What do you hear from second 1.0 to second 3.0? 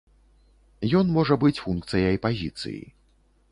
можа быць функцыяй пазіцыі.